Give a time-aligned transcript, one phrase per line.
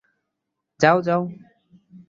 [0.79, 1.21] যাও, যাও।